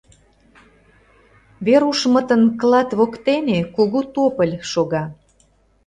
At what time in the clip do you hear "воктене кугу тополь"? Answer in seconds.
2.99-4.57